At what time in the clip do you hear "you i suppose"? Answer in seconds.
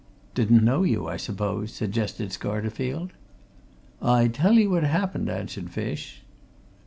0.81-1.71